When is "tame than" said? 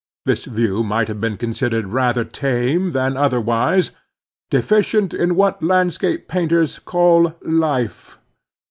2.23-3.15